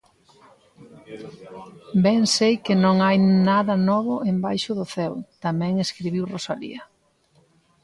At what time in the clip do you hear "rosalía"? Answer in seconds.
6.33-6.81